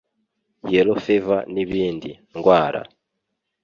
Yellow 0.73 0.99
Fever 1.05 1.39
n'ibindi. 1.53 2.11
ndwara 2.35 2.81